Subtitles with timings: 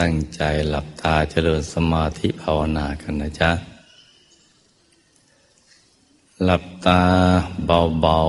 [0.00, 3.50] ตั้งใจหลับตาเจริญสมาธิภาวนากันนะจ๊ะ
[6.44, 7.02] หลับตา
[7.66, 8.20] เบา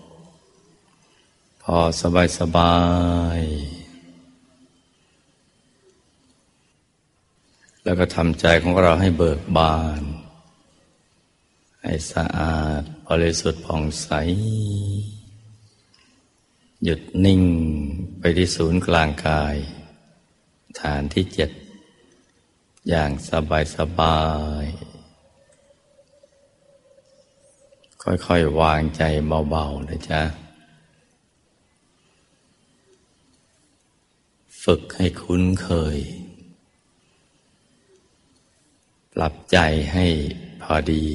[0.00, 2.76] ๆ พอสบายสบา
[3.38, 3.40] ย
[7.84, 10.02] แล้วก็ทำใจของเราให้เบิกบาน
[11.82, 14.08] ให้สะอาดบริสุทธิ์ผ่องใส
[16.84, 17.42] หยุดนิ่ง
[18.18, 19.56] ไปที่ศูนย์กลางกาย
[20.80, 21.50] ฐานที่เจ็ด
[22.88, 24.20] อย่างสบายสบา
[24.62, 24.66] ย
[28.02, 29.02] ค่อยๆ วางใจ
[29.48, 30.22] เบาๆนะจ๊ะ
[34.64, 35.98] ฝึกให้คุ้นเคย
[39.14, 39.58] ปรับใจ
[39.92, 40.06] ให้
[40.62, 41.06] พอดี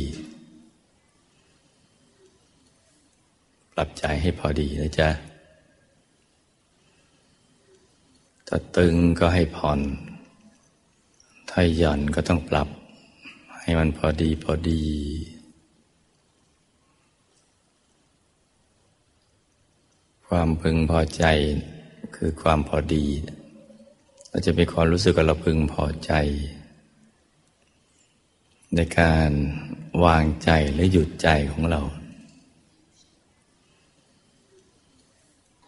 [3.74, 5.33] ปรับใจให้พอดีนะจ๊ะ
[8.56, 9.80] ถ้าตึงก็ให้ผ่อน
[11.50, 12.68] ถ้าหย่อนก็ต้องปรับ
[13.62, 14.84] ให้มันพอดีพอดี
[20.28, 21.24] ความพึงพอใจ
[22.16, 23.06] คือความพอดี
[24.30, 26.14] เราจะมีความรู้สึกว่าเราพึงพอใจ
[28.76, 29.30] ในการ
[30.04, 31.82] วางใจและหยุดใจของเรา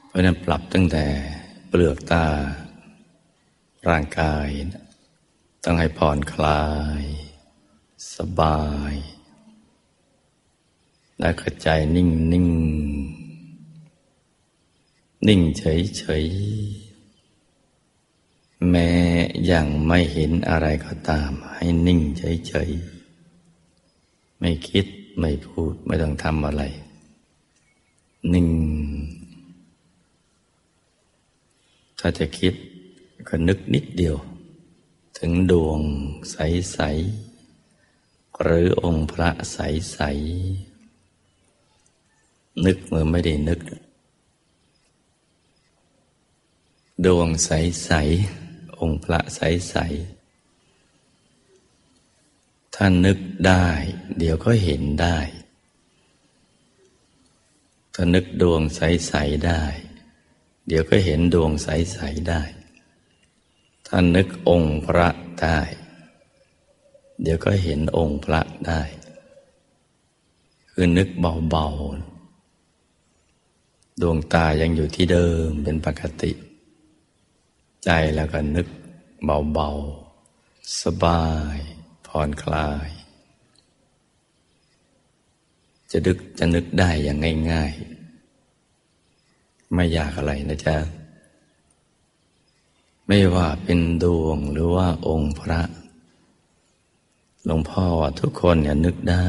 [0.08, 1.06] เพราะนั้นปรับตั้งแต่
[1.70, 2.26] เปลือกตา
[3.90, 4.48] ร่างกาย
[5.64, 6.66] ต้องให้ผ่อนคลา
[7.02, 7.04] ย
[8.16, 8.94] สบาย
[11.20, 12.48] และกระใจนิ่งนิ่ง
[15.28, 16.26] นิ่งเฉยเฉย
[18.70, 18.90] แม้
[19.52, 22.70] ยังไม่เห็นอะไรก็ตาม ให้นิ่งเฉยเฉย
[24.40, 24.86] ไม่คิด
[25.20, 26.64] ไม่พูดไม่ต้องทำอะไร
[28.34, 28.48] นิ่ง
[32.00, 32.54] ถ้าจะคิด
[33.28, 34.18] ก็นึกนิดเดียว
[35.18, 35.80] ถึงดวง
[36.32, 36.80] ใส
[37.60, 40.00] ๆ หรือองค์พระใส
[40.92, 43.60] ๆ นึกเมื่อไม่ได้นึก
[47.06, 47.92] ดวงใส
[48.36, 50.16] ๆ องค์พระใส ๆ
[52.76, 53.18] ถ้านึก
[53.48, 53.66] ได้
[54.18, 55.18] เดี๋ยวก็เห็นได้
[57.94, 59.64] ถ้านึกดวงใส ๆ ได้
[60.68, 62.42] เดี๋ยวก็เห็นดวงใส ๆ ได้
[63.98, 65.08] ถ้านึกองค์พระ
[65.42, 65.60] ได้
[67.22, 68.82] เดี๋ยวก็เห็นองค์พระได้
[70.72, 76.32] คือนึกเบาๆ ดวงตายังอยู่ที่เดิมเป็นปกติ
[77.84, 78.68] ใจแล้วก็นึก
[79.54, 81.26] เบาๆ สบา
[81.56, 81.58] ย
[82.08, 82.90] ผ่อนคลาย
[85.92, 87.72] จะดึกจะนึกได้อย่างง่าย
[88.72, 90.78] ๆ ไม่ยากอะไรนะจ๊ะ
[93.08, 95.62] ไม่ว่าเป็นดวงหรือว่าองค์พระ
[97.46, 99.28] หลวงพ่อว่าทุกคนเนี่ยนึกได้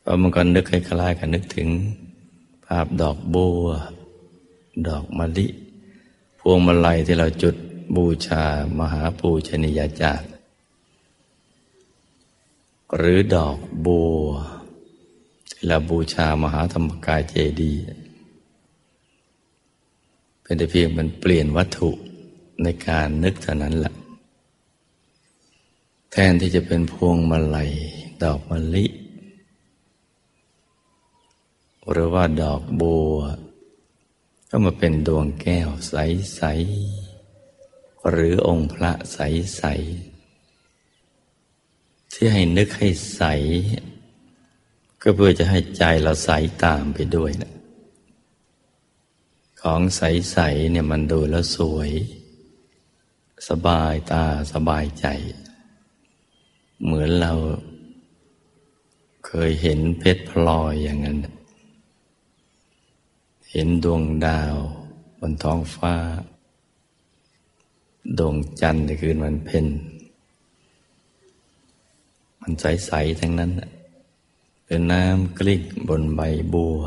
[0.00, 1.68] เพราะมันก็นึกคล้ายๆกันนึกถึง
[2.66, 3.66] ภาพดอกบัว
[4.88, 5.46] ดอกมะลิ
[6.38, 7.56] พวงมาลัยที่เราจุด
[7.96, 8.44] บูชา
[8.78, 10.30] มหาปูชนียาจารย์
[12.96, 14.20] หรือดอกบัว
[15.50, 18.05] ที่เราบูชามหาธรรมกายเจดีย์
[20.46, 21.90] เป็นแต่เพียงมันเปลี่ยนวัตถุ
[22.62, 23.94] ในการนึกเท่านั้นแหละ
[26.10, 27.70] แทนที่จะเป็นพวงมาลัย
[28.22, 28.86] ดอกมะลิ
[31.90, 33.16] หรือว่าดอกบัว
[34.50, 36.42] ก็มาเป็นดวงแก้วใส
[37.26, 39.62] ๆ หรือองค์พระใส
[40.48, 43.22] ๆ ที่ให้นึกให้ใส
[45.02, 46.30] ก็เพื่อจะให้ใจเราใส
[46.64, 47.55] ตามไปด้วยนะ
[49.70, 51.90] ของใส ๆ เนี่ยมันดูแล้วสวย
[53.48, 55.06] สบายตาสบายใจ
[56.82, 57.32] เหมือนเรา
[59.26, 61.18] เคยเห็นเพชรพลอยอย่างนั้น
[63.50, 64.56] เห็นดวงดาว
[65.18, 65.94] บนท้องฟ้า
[68.18, 69.66] ดวงจันทร์ในคืนวันเพ็ญ
[72.40, 73.50] มันใส ๆ ทั้งนั้น
[74.64, 76.20] เป็นน้ำกลิ้งบนใบ
[76.54, 76.80] บัว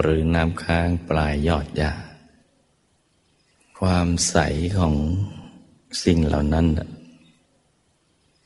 [0.00, 1.92] หรือน้ำค้างปลายยอดหญ้า
[3.78, 4.36] ความใส
[4.78, 4.94] ของ
[6.04, 6.66] สิ่งเหล่านั้น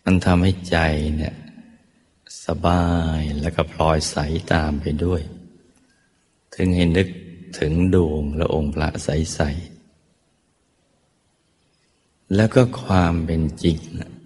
[0.05, 0.79] มันทำให้ใจ
[1.17, 1.35] เนี่ย
[2.45, 2.85] สบา
[3.19, 4.17] ยแล้วก็พลอยใส
[4.53, 5.23] ตามไปด้วย
[6.55, 7.09] ถึงให้นึก
[7.59, 9.75] ถึงดวงและองค์พระใสๆ
[12.35, 13.79] แล้วก็ความเป็นจริง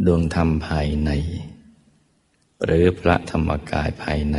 [0.07, 1.11] ดวงธรรมภายใน
[2.65, 4.39] หรือพระธรรมกายภายใน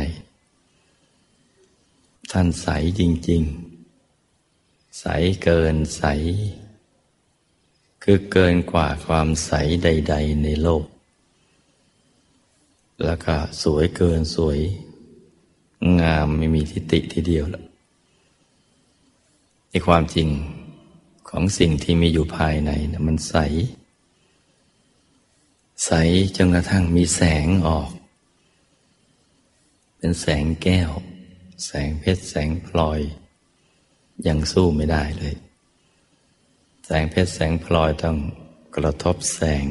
[2.30, 2.68] ท่านใส
[3.00, 3.42] จริง
[4.20, 5.04] ๆ ใส
[5.42, 6.04] เกินใส
[8.02, 10.84] คือเกินกว่าความใสใด ๆ ในโลก
[13.04, 14.58] แล้วก็สวยเกินสวย
[16.00, 17.62] งามไม่มีทิฏฐิทีเดียวละ
[19.70, 20.28] ในความจริง
[21.28, 23.36] ของสิ่งที่มีอยู่ภายในนะมันใส
[25.84, 25.90] ใส
[26.36, 27.90] จนกระทั่งมีแสงออก
[29.96, 30.90] เป็นแสงแก้ว
[31.66, 33.00] แสงเพชรแสงพลอย
[34.26, 35.36] ยังสู้ไม่ได้เลย
[36.86, 38.16] แสงเพชรแสงพลอยต้อง
[38.76, 39.66] กระทบแสง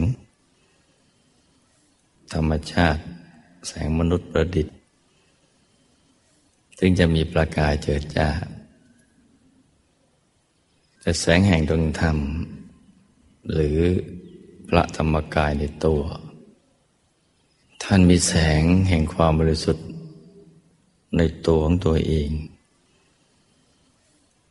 [2.33, 3.01] ธรรมชาติ
[3.67, 4.75] แสงมนุษย์ประดิษฐ์
[6.79, 8.29] ซึ่งจะมีประกายเจิดจ้า
[11.01, 12.17] แต่แสงแห่งดวงธรรม
[13.51, 13.77] หรือ
[14.69, 16.01] พระธรรมกายในตัว
[17.83, 19.88] ท่านมีแสงแห่งความบริสุทธิ์
[21.17, 22.29] ในตัวของตัวเอง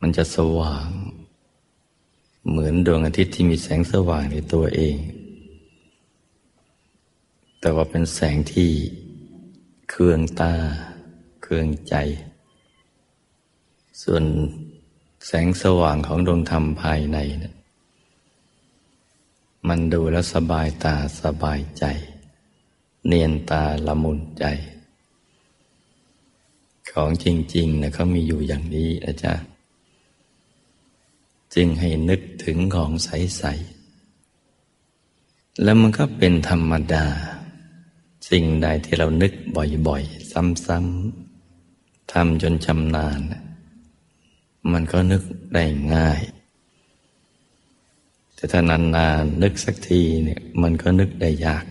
[0.01, 0.87] มันจะสว่าง
[2.49, 4.97] เหมือนดวงอาทิตย์ที่มีแสงสว่างในตัวเอง
[7.59, 8.71] แต่ว่าเป็นแสงที่
[9.89, 10.53] เคืองตา
[11.43, 11.95] เคืองใจ
[14.03, 14.23] ส่วน
[15.27, 17.53] แสงสว่างของดวงธรรมภายในนะ
[19.67, 21.85] มันดูแล้วสบายตาสบายใจ
[23.07, 24.45] เนียนตาละมุนใจ
[26.99, 29.33] ของจริงๆนะเขามีอยู่อย่างนี้นะจ๊ะ
[31.55, 33.43] จึงให้นึกถึงของใส
[34.29, 37.05] ๆ แล้วมันก็เป็นธรรมดา
[38.29, 39.33] สิ่งใดที่เรานึก
[39.87, 43.33] บ่อย ๆ ซ้ำๆทำจนชำนาญน
[44.71, 45.23] มันก็นึก
[45.53, 46.21] ได้ง่าย
[48.35, 48.99] แต่ถ้านานๆน
[49.43, 51.65] นึกสักทีเนี่ยมันก็นึกได้ยาก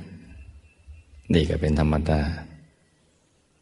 [1.32, 2.22] นี่ก็เป็นธรรมดา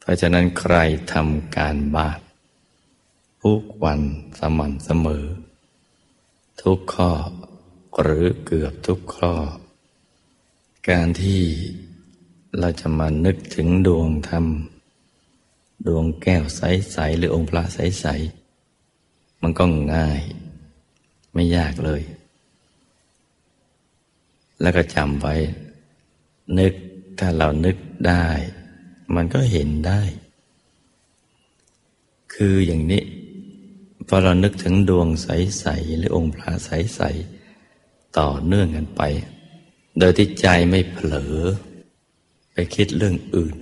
[0.06, 0.76] เพราะฉะนั้นใคร
[1.12, 2.20] ทำการบ้าป
[3.42, 4.00] ทุกวัน
[4.38, 5.26] สม่ำเสมอ
[6.62, 7.10] ทุกข้อ
[8.00, 9.34] หรือเกือบทุกข้อ
[10.90, 11.42] การที่
[12.58, 14.46] เราจะมานึกถึงดวงธรรม
[15.86, 18.06] ดวงแก้วใส ๆ หรือองค์พระใส
[18.74, 19.64] ๆ มันก็
[19.94, 20.20] ง่าย
[21.34, 22.02] ไม่ยากเลย
[24.60, 25.34] แล้วก็จำไว้
[26.58, 26.74] นึก
[27.18, 27.76] ถ้าเรานึก
[28.08, 28.26] ได้
[29.14, 30.02] มันก็เห็นได้
[32.34, 33.02] คืออย่างนี้
[34.08, 37.00] พอเรานึกถึงดวงใส ๆ หรือองค์พระใส
[37.58, 39.02] ๆ ต่อเนื่องกันไป
[39.98, 41.36] โดยที่ใจไม่เผลอ
[42.52, 43.56] ไปคิดเรื่องอื่น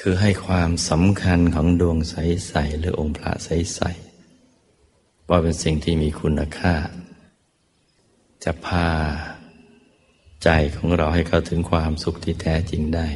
[0.00, 3.80] คือให้ความสำคัญของดวงใส ๆ หรือองค์พระใส
[4.56, 6.74] ๆ ว่าเป็นสิ่งที่มีคุณค่า
[8.44, 8.88] จะพา
[10.44, 13.06] ใจของเราให้เข้าถึงความสุขที่แท้จริงได้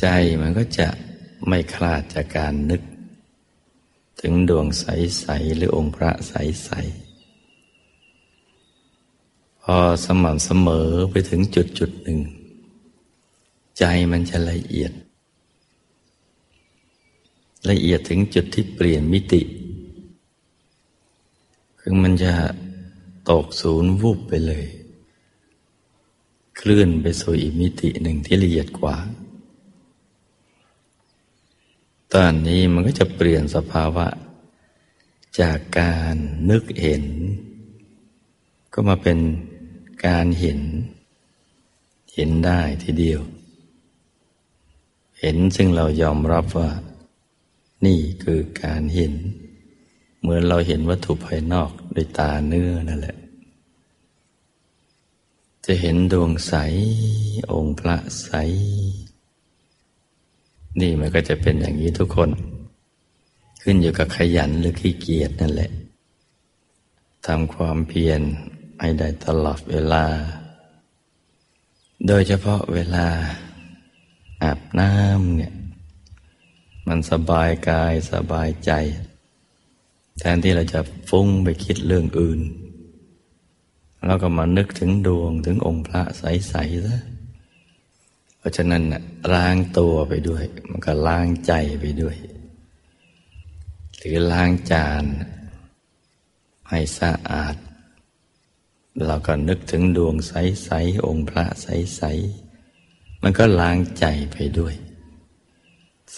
[0.00, 0.06] ใจ
[0.40, 0.88] มันก็จะ
[1.48, 2.82] ไม่คลาดจากการนึก
[4.20, 6.70] ถึงดวงใส ๆ หรือองค์พระใส
[7.56, 12.18] ๆ พอสม่ำเสมอไปถึงจุดจุดหนึ่ง
[13.78, 14.92] ใจมันจะละเอียด
[17.70, 19.42] ละเอียดถึงจุดที่เปลี่ยนมิติ
[21.80, 22.32] คือมันจะ
[23.30, 24.64] ตกศูนย์วูบไปเลย
[26.56, 28.96] เคลื่อนไปสู่อีกมิติหนึ่งที่ละเอียดกว่า
[32.18, 34.06] ตอนนี้มันก็จะเปลี่ยนสภาวะ
[35.40, 36.14] จากการ
[36.50, 37.04] นึกเห็น
[38.72, 39.18] ก็มาเป็น
[40.06, 40.60] การเห็น
[42.14, 43.20] เห็นได้ทีเดียว
[45.20, 46.70] เห็นซึ่งเรายอมรับว่า
[47.86, 49.12] นี่คือการเห็น
[50.20, 53.16] เหมือนเราเห็นวัตถุภายนอกด้วยตาเนื้อนั่นแหละ
[55.66, 56.54] จะเห็นดวงใส
[57.52, 58.30] องค์พระใส
[60.80, 62.30] นี่มันก็จะเป็นอย่างนี้ทุกคน
[63.62, 65.70] ขึ้นอยู่กับขยันหรือขี้เกียจนั่นแหละ
[67.26, 68.20] ทำความเพียร
[68.80, 70.04] ให้ได้ตลอดเวลา
[72.06, 73.06] โดยเฉพาะเวลา
[74.42, 75.52] อาบน้ำเนี่ย
[76.88, 78.72] มันสบายกายสบายใจ
[80.18, 82.40] แทนที่เราจะฟุ้งไปคิดเรื่องอื่น
[84.06, 86.98] เราก็มานึกถึงดวงถึงองค์พระใสๆซะ
[88.44, 88.82] ราะฉะนั้น
[89.34, 92.16] ล้างตัวไปด้วย มันก็ล้างใจไปด้วย
[93.96, 95.04] หรือล้างจาน
[96.68, 97.56] ให้สะอาด
[99.06, 104.74] เราก็นึกถึงดวงใสๆองค์พระใสๆมันก็ล้างใจไปด้วย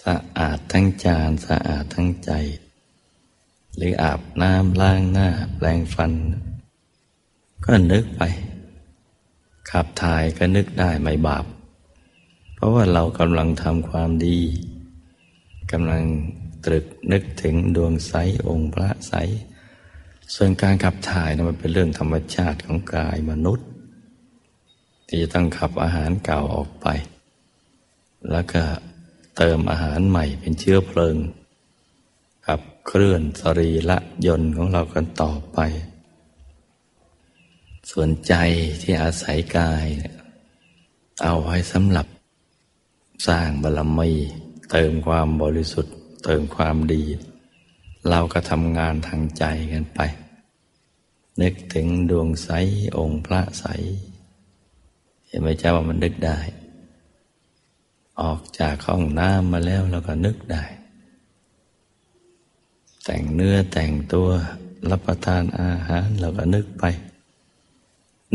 [0.03, 2.33] สะอาดทั้งจานสะอาดทั้งใจ
[3.77, 6.13] หรืออาบน้ำล้างหน้า แปรงฟัน
[7.65, 8.23] ก็นึกไป
[9.71, 11.45] ขับถ่ายก็นึกได้ไม่บาป
[12.57, 14.41] เพราะว่าเรากำลังทำความดี
[15.73, 16.03] กำลัง
[16.65, 18.15] ตรึกนึกถึงดวงใส
[18.49, 19.13] องค์พระใส
[20.35, 23.69] ส่วนการขับถ่ายนะมันเป็นเรื่องธรรมชาติของกายมนุษย์
[25.07, 26.87] ที่จะต้องขับอาหารเก่าออกไป
[28.31, 28.63] แล้วก็
[29.37, 31.17] เติมอาหารใหม่เป็นเชื้อเพลิง
[32.47, 35.59] ขับเคลื่อนสรีละยนต์ของเรากันต่อไป
[37.91, 38.35] ส่วนใจ
[38.83, 39.87] ที่อาศัยกาย
[41.23, 42.07] เอาไว้สำหรับ
[43.27, 44.11] สร้างบารมี
[44.71, 45.95] เติมความบริสุทธิ์
[46.25, 47.03] เติมความดี
[48.11, 50.01] เราก็ทำงานทางใจกันไป
[51.43, 52.51] นึกถึงดวงใส
[52.99, 53.65] องค์พระใส
[55.27, 56.39] เห็นไหมเจ้าว่ามันนึกได้
[58.21, 60.65] ออกจากห้องน้ำมาแล้วเราก็นึกได้
[63.05, 64.29] แต่งเนื้อแต่งตัว
[64.91, 66.85] รับประทานอาหารเราก็นึกไป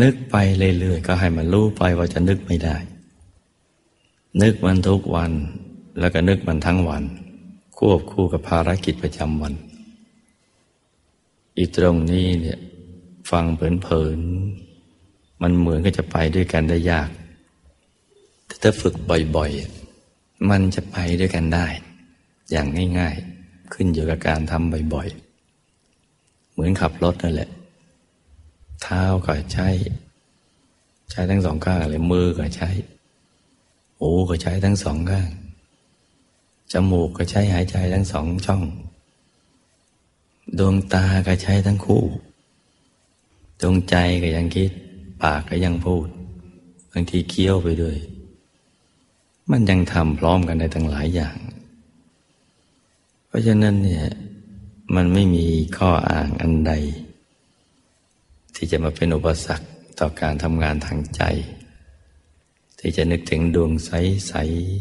[0.02, 0.36] นึกไป
[0.80, 2.76] เรื่อยๆก็ให้มันรู้ไปว่าจะนึกไม่ได้
[4.40, 5.32] นึกมันทุกวัน
[6.00, 7.04] แล้วก็นึกมันทั้งวัน
[7.78, 9.54] ควบคู่กับภารกิจประจำวัน
[11.58, 12.60] อีตรงนี้เนี่ย
[13.32, 17.10] ฟังเผินๆมันเหมือนก็จะไปด้วยกันได้ยาก
[18.46, 18.96] แต่ถ้าฝึก
[19.36, 21.68] บ่อยๆ มันจะไปด้วยกันได้
[22.52, 22.68] อย่าง
[23.00, 27.50] ง่ายๆ ขึ้นอยู่กับการทำบ่อยๆ เหมือนขับรถนั่นแหละ
[28.82, 29.70] เท้าก็ใช้
[31.12, 32.70] ใช้ทั้งสองข้างเลยมือก็ใช้
[34.02, 35.30] หูก็ใช้ทั้งสองข้าง
[36.72, 38.64] จมูกก็ใช้หายใจทั้งสองช่อง
[40.58, 42.04] ดวงตาก็ใช้ทั้งคู่
[43.62, 44.72] ดวงใจก็ยังคิด
[45.22, 46.08] ปากก็ยังพูด
[46.92, 47.98] บางทีเคี้ยวไปด้วย
[49.52, 51.38] มันยังทำพร้อมกันในทั้งหลายอย่าง
[53.28, 54.06] เพราะฉะนั้นเนี่ย
[54.96, 55.46] มันไม่มี
[55.78, 56.74] ข้ออ้างอันใด
[58.56, 59.68] ที่จะมาเป็นอุปสรรค
[60.00, 61.22] ต่อการทำงานทางใจ
[62.84, 64.34] ที่จะนึกถึงดวงใส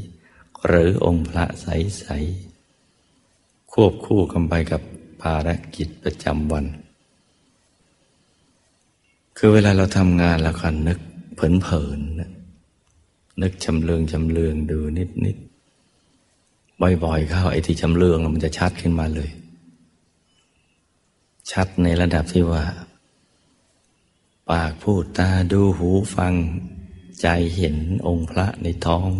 [0.09, 2.07] ๆ หรือองค์พระใส
[2.91, 4.83] ๆ ควบคู่กันไปกับ
[5.23, 6.65] ภารกิจประจำวัน
[9.37, 10.99] คือเวลาเราทำงานเราก็นึก
[11.37, 14.79] เผลนๆนึกชำเลืองชำเลืองดู
[15.25, 15.37] นิด
[16.09, 19.31] ๆ บ่อย ๆ เข้าไอ้ที่ชำเลืองมันจะชัดขึ้นมาเลย
[21.53, 22.65] ชัดในระดับที่ว่า
[24.51, 26.35] ปากพูดตาดูหูฟัง
[27.21, 29.11] ใจเห็นองค์พระในท้อง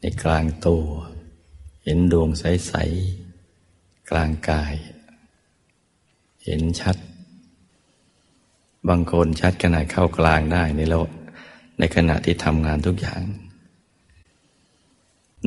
[0.00, 0.86] ในกลางตัว
[1.84, 2.74] เห็นดวงใส
[3.42, 4.74] ๆ กลางกาย
[6.44, 6.96] เห็นชัด
[8.88, 11.04] บางคนชัดขนาดเข้ากลางได้ในแล้ว
[11.78, 13.22] ในขณะที่ทำงานทุกอย่าง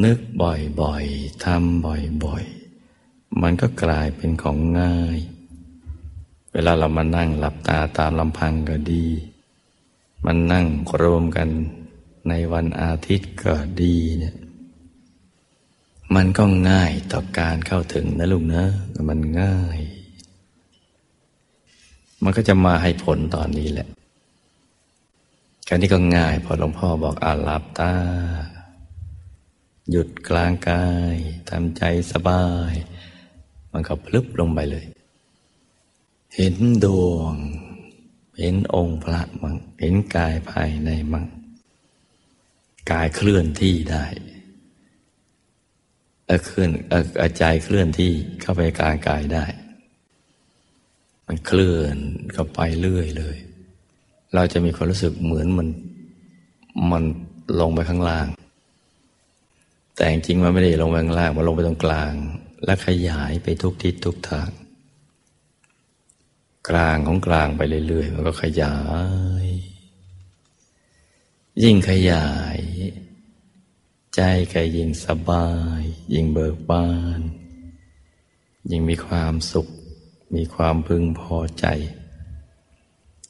[0.03, 5.17] นึกบ่อยๆทำบ่อยๆ มันก็กลายเป็นของง่าย
[6.53, 9.05] เวลาเรามานั่งหลับตาตามลำพังก็ดี
[10.25, 10.65] มันนั่ง
[11.01, 11.49] รวมกัน
[12.29, 14.35] ในวันอาทิตย์ก็ดีเนี่ย
[16.15, 18.65] มันก็ง่ายต่อการเข้าถึงนะลุงนะ
[19.09, 19.79] มันง่าย
[22.23, 23.87] มันก็จะมาให้ผลตอนนี้แหละ
[25.67, 27.93] การนี้ก็ง่ายพอหลวงพ่อบอกอาลับตา
[29.89, 31.15] หยุดกลางกาย
[31.49, 32.73] ทำใจสบาย
[33.71, 34.85] มันก็พลึบลงไปเลย
[36.35, 37.35] เห็นดวง
[38.39, 41.25] เห็นองค์พระมังเห็นกายภายในมัง
[42.91, 44.05] กายเคลื่อนที่ได้
[46.25, 48.11] เอเคลื่อนเออใจเคลื่อนที่
[48.41, 49.45] เข้าไปกลางกายได้
[51.27, 51.97] มันเคลื่อน
[52.33, 53.37] เข้าไปเรื่อยเลย
[54.33, 55.67] เราจะมีความรู้สึกเหมือนมัน
[56.91, 57.03] มัน
[57.59, 58.27] ลงไปข้างล่าง
[59.95, 62.13] แต่จริงมันไม่ได้ลงไปข้างล่าง มันลงไปตรงกลาง
[62.65, 64.49] และขยายไปทุกทิศทุกทาง
[66.69, 68.77] กลางของกลางไปเรื่อยๆ มันก็ขยา
[69.43, 69.45] ย
[71.63, 72.59] ยิ่งขยาย
[74.15, 74.21] ใจ
[74.53, 75.49] ก็ยิ่งสบา
[75.79, 75.81] ย
[76.13, 76.87] ยิ่งเบิกบา
[77.19, 77.21] น
[78.69, 79.67] ยิ่งมีความสุข
[80.35, 81.65] มีความพึงพอใจ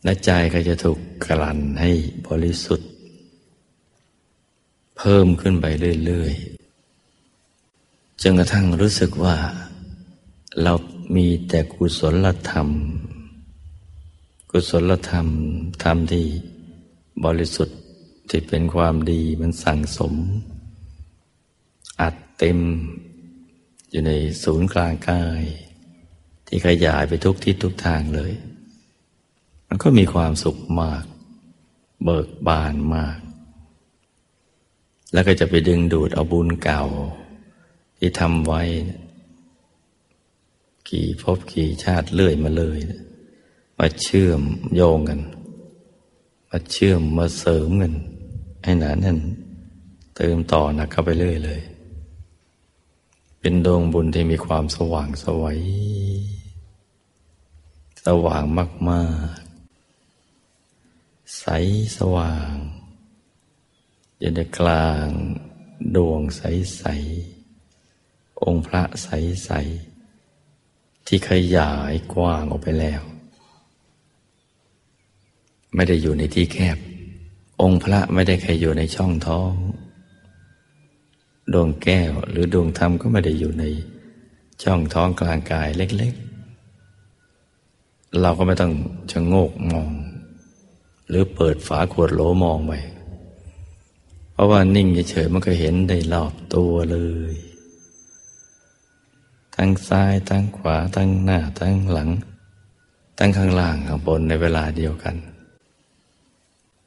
[0.03, 1.91] และใจก็จะถูกกลั่นให้
[2.27, 2.89] บริสุทธิ์
[4.97, 5.65] เพิ่มขึ้นไป
[6.05, 9.35] เรื่อยๆ จนกระทั่งรู้สึกว่า
[10.61, 10.73] เรา
[11.15, 12.69] มีแต่กุศลธรรม
[14.53, 15.27] กุศลธรรม
[15.83, 16.25] ธรรมที่
[17.25, 17.79] บริสุทธิ์
[18.29, 20.13] ที่เป็นความดีมันสั่งสม
[22.01, 22.59] อัดเต็ม
[23.89, 24.11] อยู่ใน
[24.43, 25.41] ศูนย์กลางกาย
[26.47, 28.31] ที่ขยายไปทุกทิศทุกทางเลย
[29.67, 31.03] มันก็มีความสุขมาก
[32.03, 33.19] เบิกบานมาก
[35.13, 36.83] แล้วก็จะไปดึงดูดเอาบุญเก่า
[37.97, 38.61] ที่ทำไว้
[40.89, 43.01] กี่พบกี่ชาติเลื่อยมาเลยนะ
[43.83, 44.41] มาเชื่อม
[44.75, 45.21] โยงกัน
[46.49, 47.93] มาเชื่อมมาเสริมกัน
[48.63, 49.19] ให้หนาแน่น
[50.15, 51.61] เติมต่อนะเข้าไปเรื่อยเลย
[53.39, 55.61] เป็นดวงบุญที่มีความสว่างสวัย
[58.05, 58.43] สว่าง
[58.89, 59.39] มาก
[60.57, 61.45] ๆ ใส
[61.97, 62.53] สว่าง
[64.19, 65.07] อยู่ในกลาง
[65.95, 66.83] ดวงใส
[67.63, 69.49] ๆ องค์พระใส
[70.29, 73.01] ๆ ที่ขยายกว้างออกไปแล้ว
[75.75, 76.77] ไม่ได้อยู่ในที่แคบ
[77.61, 79.53] องค์พระไม่ได้แค่อยู่ในช่องท้อง
[81.53, 83.63] ดวงแก้วหรือดวงธรรมก็ไม่ได้อยู่ใน
[84.63, 86.13] ช่องท้องกลางกายเล็ก
[87.37, 88.73] ๆ เราก็ไม่ต้อง
[89.11, 89.91] ชะโงกมอง
[91.09, 92.73] หรือเปิดฝาขวดโหลมองไป
[94.31, 96.97] เพราะว่านิ่งเฉยๆมันก็เห็นได้รอบตัวเล
[97.31, 97.33] ย
[99.55, 102.09] ทั้งซ้ายทั้งขวาทั้งหน้าทั้งหลัง
[103.17, 105.15] ทั้งข้างล่างข้างบนในเวลาเดียวกัน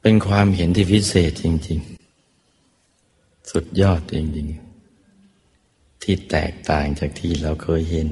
[0.07, 1.79] เป็นความเห็นที่พิเศษจริง
[2.63, 8.09] ๆ สุดยอดจริงๆ ที่แตกต่างจากที่เราเคยเห็น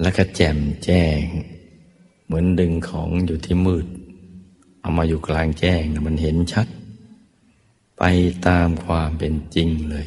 [0.00, 1.18] แล้วก็แจ่มแจ้ง
[2.24, 3.86] เหมือนดึงของอยู่ที่มืด
[4.80, 6.66] เอามาอยู่กลางแจ้งมันเห็นชัด
[7.98, 8.02] ไป
[8.46, 10.06] ตามความเป็นจริงเลย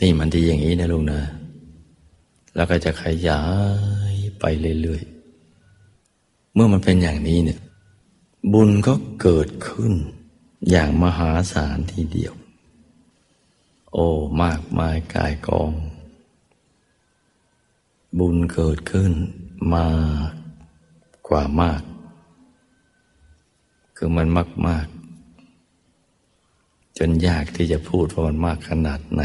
[0.00, 1.20] นี่มันดีอย่างนี้นะลุงนะ
[2.56, 3.42] แล้วก็จะขยา
[4.12, 4.44] ยไป
[4.82, 7.60] เรื่อยๆ เมื่อมันเป็นอย่างนี้เนี่ย
[8.52, 9.92] บุญก็เกิดขึ้น
[10.70, 12.34] อย่างมหาศาลทีเดียว
[13.92, 14.08] โอ้
[14.42, 15.72] มากมายกายกอง
[18.18, 19.12] บุญเกิดขึ้น
[19.74, 19.88] มา
[20.28, 20.32] ก
[21.28, 21.82] กว่ามาก
[23.96, 24.86] คือมันมากมาก
[26.98, 29.22] จนยากที่จะพูดว่ามันมากขนาดไหน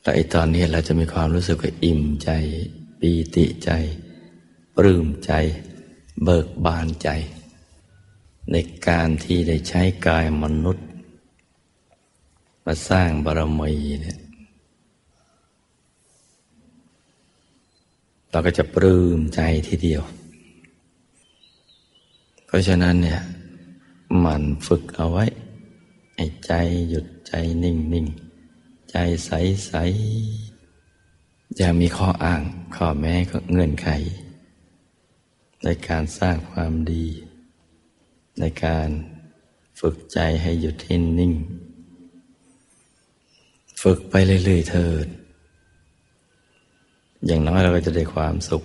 [0.00, 2.30] แต่ไอตอนนี้เราจะมีความรู้สึกอิ่มใจ
[3.00, 3.70] ปีติใจ
[4.76, 5.32] ปลื้มใจ
[6.24, 7.08] เบิกบานใจ
[8.50, 8.56] ใน
[8.88, 10.86] การที่ได้ใช้กายมนุษย์
[12.64, 14.18] มาสร้างบารมีเนี่ย
[18.30, 20.02] เราก็จะปลื้มใจทีเดียว
[22.46, 23.20] เพราะฉะนั้นเนี่ย
[24.24, 25.24] มันฝึกเอาไว้
[26.14, 26.52] ให้ใจ
[26.88, 28.06] หยุดใจนิ่งนิ่ง
[28.90, 28.96] ใจ
[29.26, 29.30] ใส
[29.66, 29.72] ใส
[31.56, 32.42] อย่ามีข้ออ้าง
[32.76, 33.88] ข้อแม้ก็เงื่อนไข
[35.64, 37.06] ในการสร้างความดี
[38.40, 38.88] ในการ
[39.80, 41.32] ฝึกใจให้หยุดให้นิ่ง
[43.82, 45.06] ฝึกไปเรื่อยๆเถิด
[47.26, 48.62] อย่างน้อยเราก็จะได้ความสุข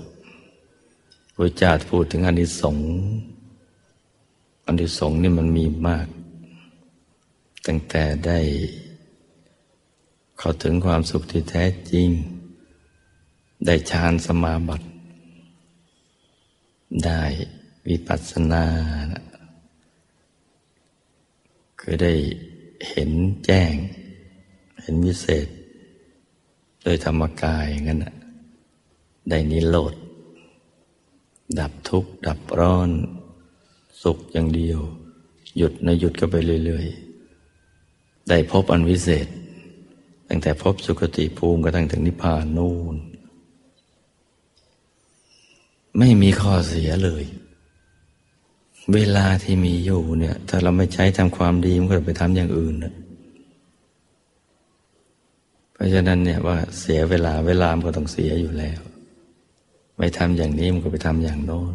[1.36, 2.90] พระเจ้าพูดถึงอนิสงส์
[4.68, 6.08] อนิสงส์นี่มันมีมาก
[7.68, 8.40] ตั้งแต่ได้
[10.40, 12.10] เข้าถึงความสุขที่แท้จริง
[13.66, 14.86] ได้ฌานสมาบัติ
[17.06, 17.24] ได้
[17.88, 18.66] วิปัสสนา
[21.80, 22.14] คือได้
[22.90, 23.12] เห็น
[23.46, 23.74] แจ้ง
[24.82, 25.48] เห็นวิเศษ
[26.84, 28.00] โดยธรรมกายงั้น
[29.30, 29.94] ได้นิโรธ
[31.60, 32.90] ดับทุกข์ ดับร้อน
[34.04, 34.80] สุขอย่างเดียว
[35.58, 36.88] หยุดนะหยุดก็ไปเรื่อย
[37.58, 39.28] ๆ ได้พบอันวิเศษ
[40.28, 42.96] ตั้งแต่พบสุคติภูมิกระทั่งถึงนิพพานนู่น
[46.00, 47.24] ไม่มีข้อเสียเลย
[48.94, 52.94] เวลาที่มีอยู่เนี่ย ถ้าเราไม่ใช้ทำความดีมันก็ไปทำอย่างอื่นนะ
[55.74, 58.80] เพราะฉะนั้นเนี่ยว่าเสียเวลาเวลามันก็ต้องเสียอยู่แล้ว
[59.98, 61.74] ไม่ทำอย่างนี้มันก็ไปทำอย่างโน้น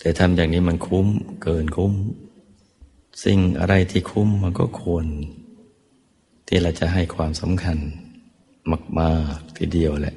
[0.00, 1.06] แต่ทำอย่างนี้มันคุ้ม
[1.42, 1.92] เกินคุ้ม
[3.24, 5.06] สิ่งอะไรที่คุ้มมันก็ควร
[6.46, 7.78] ที่เราจะให้ความสำคัญ
[9.00, 10.16] มาก ๆ ทีเดียวแหละ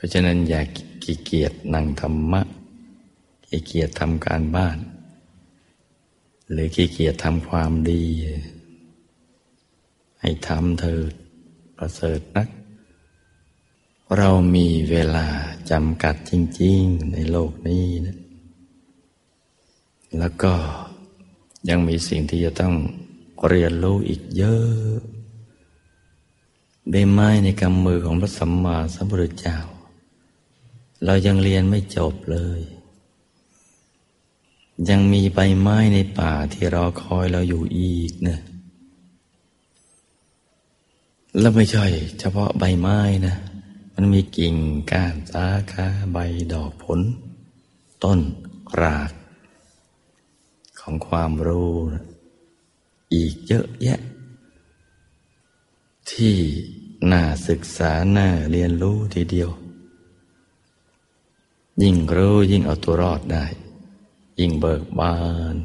[0.00, 0.62] ราะฉะนั้นอย่า
[1.02, 2.42] ขี้เกียจนั่งธรรมะ
[3.46, 4.78] ขี้เกียจทำการบ้าน
[6.50, 8.02] หรือขี้เกียจทำความดี
[10.20, 11.12] ให้ทำเถิด
[11.76, 12.48] ประเสริฐนัก
[14.18, 15.26] เรามีเวลา
[15.70, 16.32] จำกัดจ
[16.62, 18.18] ริง ๆ ในโลกนี้นะ
[20.18, 20.52] แล้วก็
[21.68, 22.74] ยังมีสิ่งที่จะต้อง
[23.48, 25.00] เรียนรู้อีกเยอะ
[26.90, 29.56] ใบไม้ในกำมือของพระสัมมาสัมพุทธเจ้า
[31.04, 32.60] เรายังเรียนไม่จบเลย
[34.88, 38.40] ยังมีใบไม้ในป่าที่รอคอยเราอยู่อีกเนะ
[41.38, 41.86] แล้วไม่ใช่
[42.18, 43.36] เฉพาะใบไม้นะ
[43.94, 44.54] มันมีกิ่ง
[44.90, 46.18] ก้านสาขาใบ
[46.52, 47.00] ดอกผล
[48.04, 48.20] ต้น
[48.80, 49.12] ราก
[50.80, 52.04] ของความรู้นะ
[53.14, 54.00] อีกเยอะแยะ
[56.10, 56.36] ที่
[57.12, 59.50] น่าศึกษาน่าเรียนรู้ทีเดียว
[61.82, 63.44] ยิ่งรู้ยิ่งเอาตัวรอดได้
[64.40, 65.16] ยิ่งเบิกบา
[65.54, 65.56] น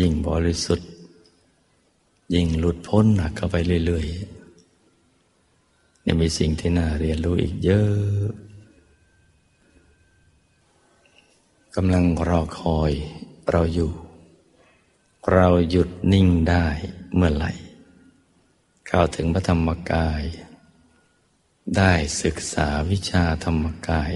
[0.00, 0.90] ยิ่งบริสุทธิ์
[2.34, 8.30] ยิ่งหลุดพ้นหนักเข้าไปเรื่อยๆยังมีสิ่งที่น่าเรียนรู้อีกเยอะ
[11.76, 12.92] กำลังรอคอย
[13.50, 13.92] เราอยู่
[15.32, 16.66] เราหยุดนิ่งได้
[17.14, 17.52] เมื่อไหร่
[18.86, 20.22] เข้าถึงพระธรรมกาย
[21.76, 24.12] ได้ศึกษาวิชาธรรมกาย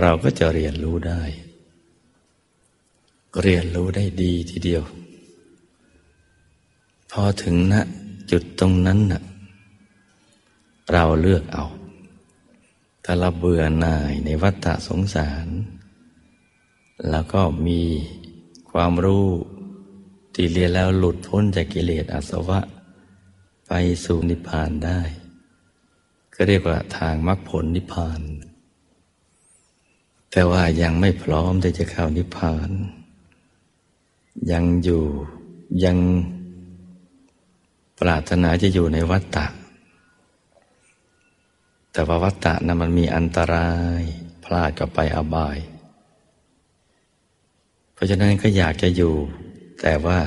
[0.00, 1.22] เราก็จะเรียนรู้ได้
[3.42, 4.84] เรียนรู้ได้ดีทีเดียว
[7.10, 7.82] พอถึงณนะ
[8.30, 9.22] จุดตรงนั้นนะ่ะ
[10.92, 11.66] เราเลือกเอา
[13.04, 15.46] ถ้าเราเบื่อหน่ายในวัฏฏะสงสาร
[17.10, 17.82] แล้วก็มี
[18.70, 19.28] ความรู้
[20.34, 22.60] ที่เรียนแล้วหลุดพ้นจากกิเลสอาสวะ
[23.66, 23.72] ไป
[24.04, 25.00] สู่นิพพานได้
[26.34, 28.20] ก็เรียกว่าทางมรรคผลนิพพาน
[30.36, 32.70] แต่ว่ายังไม่พร้อมที่จะเข้านิพพาน
[34.52, 35.04] ยังอยู่
[35.84, 35.98] ยัง
[38.00, 39.46] ปรารถนาจะอยู่ในวัฏฏะ
[41.92, 44.00] แต่ว่าวัฏฏะนั้นมันมีอันตราย
[44.44, 45.58] พลาดก็ไปอบาย
[47.94, 49.14] เพราะฉะนั้นก็อยากจะอยู่
[49.80, 50.18] แต่ว่า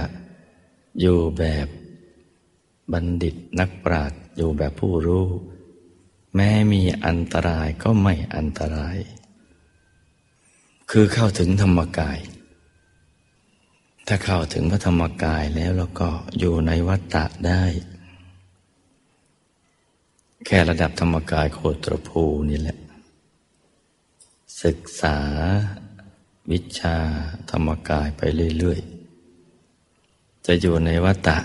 [1.02, 1.67] อยู่แบบ
[2.93, 5.28] บัณฑิตนักปราชญ์อยู่แบบผู้รู้
[6.36, 8.98] แม้มีอันตรายก็ไม่อันตราย
[10.91, 12.19] คือเข้าถึงธรรมกาย
[14.08, 17.63] ถ้าเข้าถึงพระธรรมกายแล้วเราก็อยู่ในวัฏฏะได้
[20.45, 22.78] แค่ระดับธรรมกายโคตรภูนี่แหละ
[24.63, 25.17] ศึกษา
[26.52, 26.97] วิชา
[27.52, 28.21] ธรรมกายไป
[28.58, 31.39] เรื่อยๆ จะอยู่ในวัฏฏะ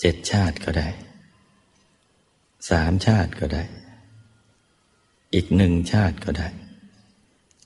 [0.00, 0.88] เจ็ดชาติก็ได้
[2.70, 3.64] สามชาติก็ได้
[5.34, 6.48] อีกหนึ่งชาติก็ได้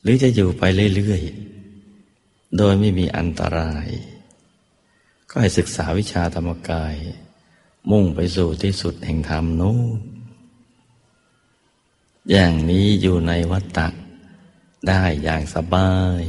[0.03, 0.63] หรือจะอยู่ไป
[0.97, 3.89] เรื่อยๆ โดยไม่มีอันตราย
[5.31, 6.97] ก็ให้ศึกษาวิชาธรรมกาย
[7.91, 9.99] มุ่งไปสู่ที่สุดแห่งธรรมนู้น
[12.31, 13.89] อย่างนี้อยู่ในวัฏฏะ
[14.89, 16.23] ได้อย่างสบาย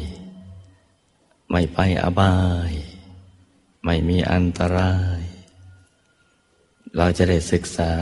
[1.51, 2.37] ไม่ไปอบา
[2.69, 2.71] ย
[3.85, 5.19] ไม่มีอันตราย
[6.97, 7.93] เราจะได้ศึกษา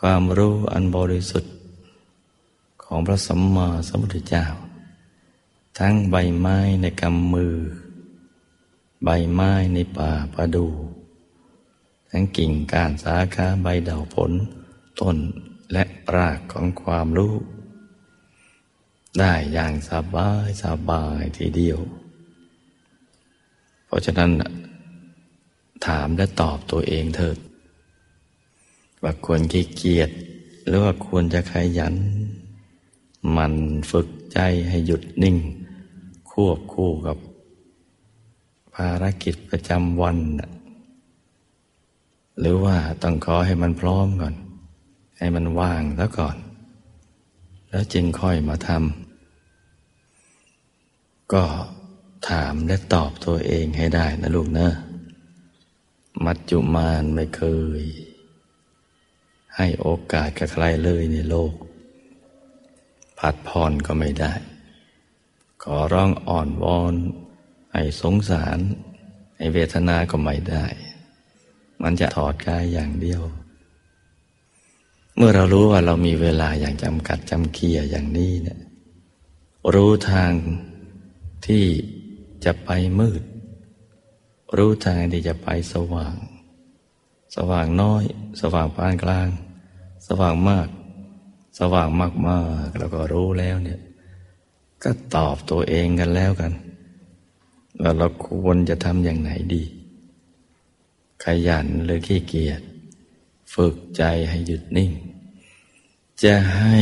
[0.00, 1.55] ความรู้อันบริสุทธิ์
[2.86, 4.46] ของพระสัมมาสัมพุทธเจ้า
[5.78, 7.56] ทั้งใบไม้ในกำมือ
[9.04, 10.66] ใบไม้ในป่าประดู
[12.10, 14.32] ทั้งกิ่งก้านสาขาใบเดาผล
[15.00, 15.16] ต้น
[15.72, 17.34] และรากของความรู้
[19.18, 21.78] ได้อย่างสบายสบายทีเดียว
[23.86, 24.30] เพราะฉะนั้น
[25.86, 27.38] ถามและตอบตัวเองเถิด
[29.02, 30.10] ว่าควรขี้เกียจ
[30.66, 31.94] หรือว่าควรจะขยัน
[33.36, 33.52] มัน
[33.90, 35.36] ฝึกใจให้หยุดนิ่ง
[36.30, 37.16] ควบคู่กับ
[38.74, 40.18] ภารกิจประจำวัน
[42.38, 44.34] หรือว่าต้องขอให้มันพร้อมก่อน
[45.18, 46.36] ให้มันว่างแล้วก่อน
[47.70, 51.44] แล้วจึงค่อยมาทำก็
[52.28, 54.72] ถามและตอบตัวเองให้ได้นะลูกเนอะ
[56.24, 57.42] มัจจุมานไม่เค
[57.80, 57.82] ย
[59.56, 61.52] ให้โอกาสกับใครเลยในโลก
[63.18, 64.32] ผัดผ่อนก็ไม่ได้
[65.62, 66.94] ขอร้องอ่อนวอน
[67.72, 68.58] ให้สงสาร
[69.36, 70.66] ให้เวทนาก็ไม่ได้
[71.82, 73.22] มันจะถอดกายอย่างเดียว
[75.16, 78.60] เมื่อเรารู้ว่าเรามีเวลาอย่างจำกัดจำเคียอย่างนี้เนี่ย
[79.74, 80.32] รู้ทาง
[81.46, 81.64] ที่
[82.44, 83.22] จะไปมืด
[84.56, 86.14] รู้ทางที่จะไปสว่าง
[87.36, 88.04] สว่างน้อย
[88.40, 89.28] สว่างปานกลาง
[90.06, 90.68] สว่างมาก
[91.58, 93.80] สว่างมากมากแล้วก็รู้แล้วเนี่ย
[94.82, 96.52] ก็ตอบตัวเองกันแล้วกัน
[97.80, 99.62] ว่าเราควรจะทำอย่างไหนดี
[101.24, 102.62] ขยันหรือขี้เกียจ
[103.54, 104.92] ฝึกใจให้หยุดนิ่ง
[106.22, 106.78] จะให้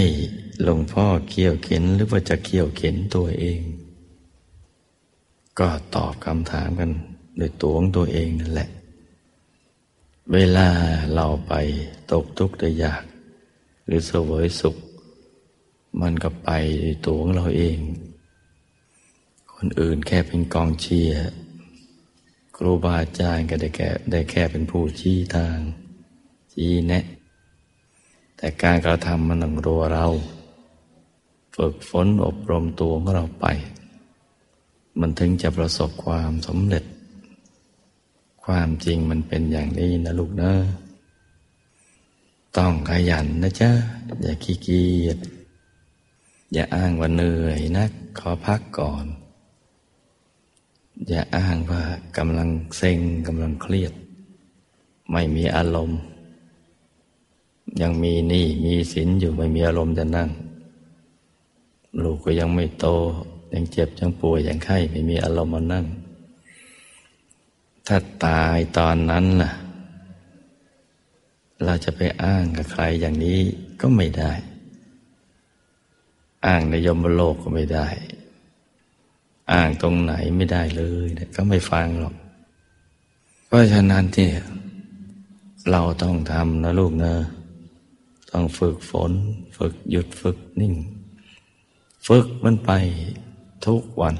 [0.62, 3.60] หลวงพ่อเขี่ยวเข็นหรือว่าจะเขี่ยวเข็นตัวเอง
[5.58, 6.90] ก็ตอบคำถามกัน
[7.37, 8.68] โดยตัวของตัวเองนั่นแหละ
[10.32, 10.68] เวลา
[11.14, 11.52] เราไป
[12.12, 13.04] ตกทุกข์ได้ยาก
[13.87, 14.77] หรือเสวยสุข
[16.01, 16.51] มันก็ไป
[17.07, 17.79] ตัวของเราเอง
[19.55, 21.20] คนอื่นแค่เป็นกองเชียร์
[22.57, 25.59] ครูบาอาจารย์ก็ได้แค่ได้แค่เป็นผู้ชี้ทาง
[26.53, 27.05] ชี้แนะ
[28.37, 30.07] แต่การกระทำมันต้องรัวเรา
[31.57, 33.47] ฝึกฝนอบรมตัวของเราไป
[35.01, 36.85] มันถึงจะประสบความสำเร็จ
[38.44, 40.53] ความจริงมันเป็นอย่างนี้นะลูกนะ
[42.56, 43.70] ต้องขยันนะจ๊ะ
[44.22, 45.18] อย่าขี้เกียจ
[46.52, 49.06] อย่าอ้างว่าเหนื่อยนักขอพักก่อน
[51.08, 51.82] อย่าอ้างว่า
[52.16, 53.92] กำลังเซ็งกำลังเครียด
[55.10, 56.00] ไม่มีอารมณ์
[57.80, 60.30] ยังมีหนี้มีสินอยู่ไม่มีอารมณ์จะนั่ง
[62.02, 62.86] ลูกก็ยังไม่โต
[63.52, 65.86] ยังเจ็บยังป่วยยังไข้ไม่มีอารมณ์มานั่ง
[67.86, 69.50] ถ้าตายตอนนั้นล่ะ
[71.66, 73.40] เราจะไปอ้างกับใครอย่างนี้
[73.81, 74.33] ก็ไม่ได้
[76.46, 77.88] อ้างในยมโลกก็ไม่ได้
[79.53, 82.14] อ้างตรงไหนไม่ได้เลยก็ไม่ฟังหรอก
[83.46, 84.29] เพราะฉะนั้นที่
[85.70, 87.14] เราต้องทำนะลูกนะ
[88.31, 89.12] ต้องฝึกฝน
[89.57, 90.74] ฝึกหยุดฝึกนิ่ง
[92.07, 92.70] ฝึกมันไป
[93.66, 94.14] ทุกวัน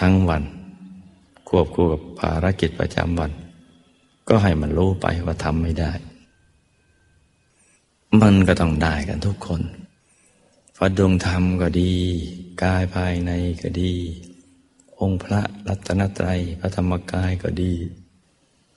[0.00, 0.42] ทั้งวัน
[1.48, 3.30] ควบคู่กับภารกิจประจำวัน
[4.28, 5.92] ก็ให้มันรู้ไปว่าทำไม่ได้
[8.22, 9.62] มันก็ต้องได้กันทุกคน
[10.76, 11.94] พระดวงธรรมก็ดี
[12.62, 13.30] กายภายใน
[13.62, 13.92] ก็ดี
[15.00, 17.72] องค์พระรัตนตรัยพระธรรมกายก็ดี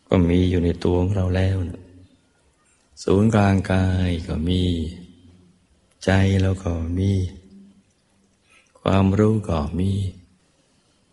[0.08, 1.82] ก็มีอยู่ในตัวของเราแล้วนะ
[3.04, 4.64] ศูนย์กลางกายก็มี
[6.06, 6.12] ใจ
[6.42, 7.12] เราก็มี
[8.82, 9.92] ความรู้ก็มี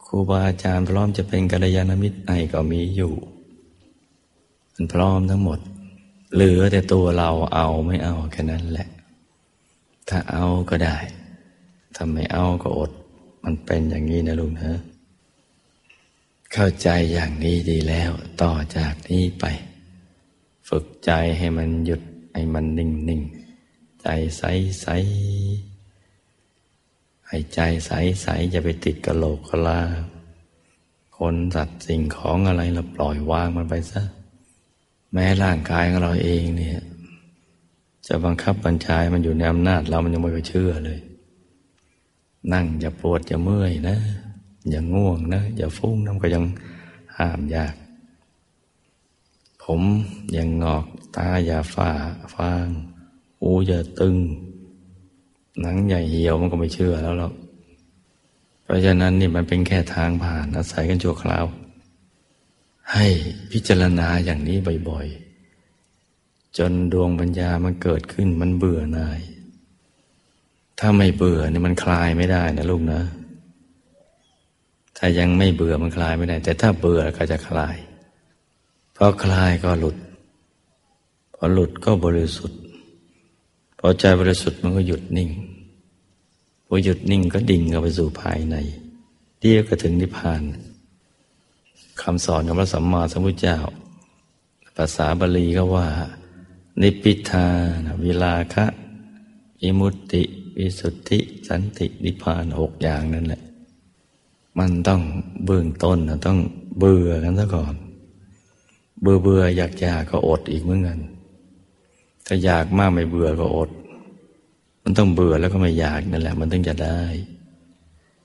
[0.04, 3.14] ครูบาอาจารย์พร้อมจะเป็นกัลยาณมิตรให้ก็มีอยู่
[4.80, 5.58] มันพร้อมทั้งหมด
[6.34, 8.88] เหลือแต่ตัวเราเอาไม่เอาแค่นั้นแหละ
[10.08, 10.96] ถ้าเอาก็ได้
[11.94, 12.90] ถ้าไม่เอาก็อด
[13.44, 14.80] มันเป็นอย่างนี้นะลุงนะ
[16.52, 18.10] เข้าใจอย่างนี้ดีแล้ว
[18.42, 19.44] ต่อจากนี้ไป
[20.68, 22.02] ฝึกใจให้มันหยุด
[22.34, 23.22] ให้มันนิ่งนิ่ง
[24.02, 24.42] ใจใส
[24.80, 24.86] ใส
[27.28, 27.90] ให้ใจใส
[28.22, 29.80] ใสอย่าไปติดกระโหลกกระลา
[31.16, 34.02] คนสัตว์สิ่งของอะไรเราปล่อยวางมันไปซะ
[35.12, 36.78] แม้ร่างกายของเราเองเนี่ย
[38.06, 40.98] จะบังคับบัญชามันอยู่ในอำนาจ เรามันยังไม่เชื่อเลย
[42.52, 43.96] นั่งอย่าปวดอย่าเมื่อยนะ
[44.70, 46.44] อย่าง่วงนะ อย่าฟุ้งน้ำก็ยัง
[47.16, 47.74] ห้ามยาก
[49.62, 49.82] ผม
[50.32, 50.84] อย่างงอก
[51.16, 51.90] ตาอย่าฝ้า
[52.34, 52.66] ฟาง
[53.40, 54.16] หูอย่าตึง
[55.60, 57.32] หนังใหญ่เหี่ยวมันก็ไม่เชื่อแล้วหรอก
[58.64, 61.44] เพราะฉะนั้นนี่มันเป็นแค่ทางผ่านอาศัยกันชั่วคราว
[62.92, 63.06] ให้
[63.52, 69.20] พิจารณาอย่างนี้บ่อยๆ จนดวงปัญญามันเกิดขึ้นมันเบื่อหน่าย
[70.78, 73.02] ถ้าไม่เบื่อนี่มันคลายไม่ได้นะลูกนะ
[74.96, 77.76] ถ้ายังไม่เบื่อมันคลายไม่ได้ แต่ถ้าเบื่อก็จะคลาย
[78.96, 79.96] พอคลายก็หลุด
[81.34, 82.60] พอหลุดก็บริสุทธิ์
[83.78, 85.30] พอใจบริสุทธิ์มันก็หยุดนิ่ง
[86.66, 88.56] พอหยุดนิ่งก็ดิ่งเข้าไปสู่ภายใน
[89.40, 90.42] เดียวก็ถึงนิพพาน
[92.02, 93.58] คำสอนของพระสัมมาสัมพุทธเจ้า
[94.76, 95.86] ภาษาบาลีก็ว่า
[96.82, 97.48] นิพิทา
[97.86, 98.64] นวิลาคะ
[99.62, 100.22] อิมุตติ
[100.58, 103.42] วิสุทธิสันตินิพพานหกอย่างนั่นแหละ
[104.58, 105.00] มันต้อง
[105.44, 106.38] เบื้องต้นต้อง
[106.78, 107.74] เบื่อกันซะก่อน
[109.00, 110.98] เบื่อเบื่ออยากอยากก็อดอีกเหมือนกัน
[112.26, 113.70] ถ้าอยากมากไม่เบื่อก็อด
[114.82, 117.00] มันต้องเบื่อแล้วก็ไม่อยากนั่นแหละ มันต้องจะได้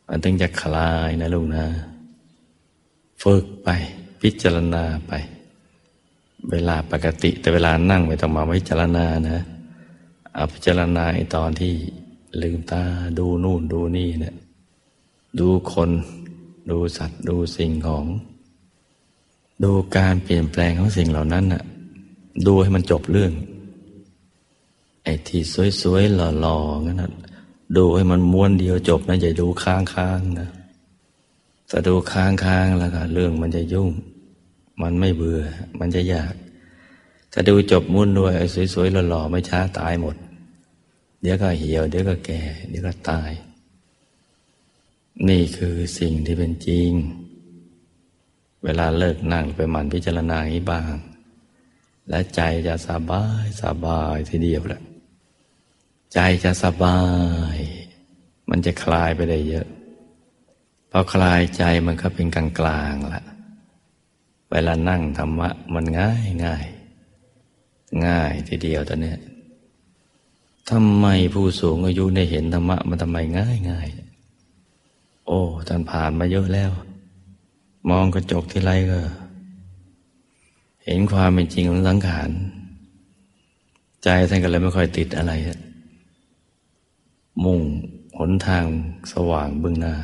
[0.09, 1.65] มันต้องจะคลายนะลูกนะ
[3.23, 3.69] ฝึกไป
[4.21, 5.11] พิจารณาไป
[6.51, 9.43] เวลาปกติแต่เวลานั่งไม่ต้องมาพิจารณานะ
[10.33, 11.73] เอาพิจารณาไอ้ตอนที่
[12.41, 12.83] ลืมตา
[13.19, 14.35] ดูนู่นดูนี่เนะี่ย
[15.39, 15.89] ดูคน
[16.71, 18.05] ดูสัตว์ดูสิ่งของ
[19.63, 21.63] ดูการเปลี่ยนแปลงของสิ่งเหล่านั้นน่ะ
[22.47, 23.31] ดูให้มันจบเรื่อง
[25.03, 25.41] ไอ้ที่
[25.81, 27.11] สวยๆหล่อๆงั้นนะ
[27.77, 30.49] ดูให้มันม้วนเดียวจบนะอย่าดูค้างๆนะ
[31.75, 33.89] ถ้าดูค้างๆแล้วก็เรื่องมันจะยุ่ง
[34.81, 35.41] มันไม่เบื่อ
[35.79, 36.33] มันจะยาก
[37.31, 40.15] ถ้าดูจบม้วนด้วยไอ้สวยๆหล่อๆไม่ช้าตายหมด
[41.21, 43.31] เดี๋ยวก็เหี่ยว เดี๋ยวก็แก่ เดี๋ยวก็ตาย
[45.29, 46.89] นี่คือสิ่งที่เป็นจริง
[48.63, 50.93] เวลาเลิกนั่งไปหมั่นพิจารณาอย่างนี้บ้าง
[52.09, 54.81] และใจจะสบายสบายทีเดียวแหละ
[56.13, 56.99] ใจจะสบา
[57.55, 57.57] ย
[58.49, 59.67] มันจะคลายไปได้เยอะ
[60.95, 63.23] พอคลายใจมันก็เป็นกลางกลางละ
[64.51, 66.65] เวลานั่งธรรมะมันง่ายง่าย
[68.05, 69.13] ง่ายทีเดียวตอนนี้
[70.69, 73.87] ทำไมผู้สูงอายุได้เห็นธรรมะมันทำไมง่ายง่าย
[75.27, 76.71] โอ้ท่านผ่านมาเยอะแล้ว
[77.89, 78.99] มองกระจกที่ไรก็
[80.85, 82.29] เห็นความเป็นจริงของสังขาร
[84.03, 85.33] ใจท่านก็เลยไม่ค่อยติดอะไร
[87.43, 87.59] มุ่ง
[88.17, 88.65] หนทาง
[89.11, 89.95] สว่างเบื้องหน้า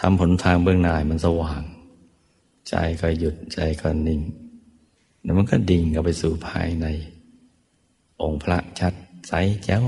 [0.00, 1.62] ทำผลทางเบื้องหน้ามันสว่าง
[2.68, 4.20] ใจก็หยุดใจก็นิ่ง
[5.22, 6.86] แล้วมันก็ดิ่งเข้าไปสู่ภายใน
[8.22, 8.92] องค์พระชัด
[9.28, 9.32] ใส
[9.64, 9.84] แจ้ว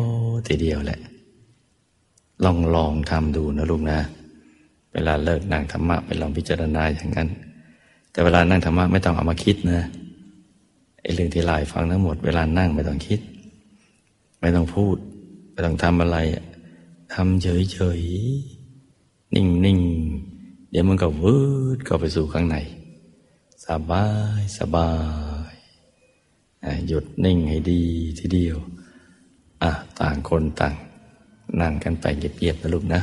[0.47, 1.01] ทีเดียวแหละ
[2.45, 3.99] ลองลองทำดูนะลูกนะ
[4.93, 7.29] เวลาเลิกนั่งธรรมะไปลองพิจารณาอย่างนั้น
[8.11, 9.83] แต่เวลานั่งธรรมะไม่ต้องเอามาคิดนะ
[11.01, 13.21] ไอ้เรื่องที่ลายฟังทั้งหมดเวลานั่งไม่ต้องคิด
[14.41, 14.97] ไม่ต้องพูด
[15.53, 16.19] ไม่ต้องทำอะไร
[17.15, 18.62] ทำเฉยๆ
[19.35, 21.39] นิ่งๆเดี๋ยวมันก็วื
[21.77, 22.57] ดเข้าไปสู่ข้างใน
[23.67, 24.07] สบา
[24.41, 24.91] ยสบา
[25.51, 25.55] ย
[26.87, 27.83] หยุดนิ่งให้ดี
[28.19, 28.57] ทีเดียว
[29.63, 30.75] อะ ต่างคนต่าง
[31.61, 33.03] นั่งกันไปเงียบๆนะลูกนะ